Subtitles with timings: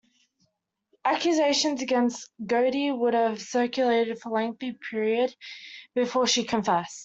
[1.05, 5.35] Accusations against Gowdie would have circulated for a lengthy period
[5.93, 6.99] before she confessed.